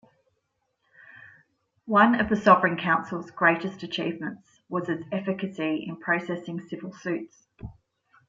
[1.85, 7.45] One of the Sovereign Council's greatest achievements was its efficacy in processing civil suits.